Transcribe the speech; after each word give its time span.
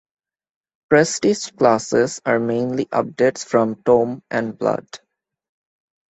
Prestige 0.89 1.51
classes 1.55 2.21
are 2.25 2.39
mainly 2.39 2.87
updates 2.87 3.45
from 3.45 3.83
Tome 3.83 4.23
and 4.31 4.57
Blood. 4.57 4.87